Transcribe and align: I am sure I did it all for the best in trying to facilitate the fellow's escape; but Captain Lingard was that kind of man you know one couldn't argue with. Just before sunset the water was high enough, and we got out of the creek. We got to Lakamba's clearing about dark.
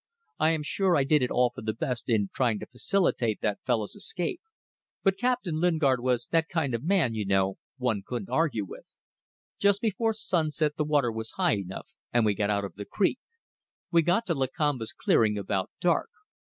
I 0.39 0.49
am 0.49 0.63
sure 0.63 0.97
I 0.97 1.03
did 1.03 1.21
it 1.21 1.29
all 1.29 1.51
for 1.53 1.61
the 1.61 1.75
best 1.75 2.09
in 2.09 2.31
trying 2.33 2.57
to 2.57 2.65
facilitate 2.65 3.39
the 3.41 3.57
fellow's 3.67 3.93
escape; 3.93 4.41
but 5.03 5.15
Captain 5.15 5.59
Lingard 5.59 5.99
was 6.01 6.25
that 6.31 6.49
kind 6.49 6.73
of 6.73 6.83
man 6.83 7.13
you 7.13 7.23
know 7.23 7.59
one 7.77 8.01
couldn't 8.03 8.31
argue 8.31 8.65
with. 8.65 8.85
Just 9.59 9.79
before 9.79 10.13
sunset 10.13 10.75
the 10.75 10.83
water 10.83 11.11
was 11.11 11.33
high 11.33 11.57
enough, 11.57 11.87
and 12.11 12.25
we 12.25 12.33
got 12.33 12.49
out 12.49 12.65
of 12.65 12.73
the 12.73 12.85
creek. 12.85 13.19
We 13.91 14.01
got 14.01 14.25
to 14.25 14.33
Lakamba's 14.33 14.91
clearing 14.91 15.37
about 15.37 15.69
dark. 15.79 16.09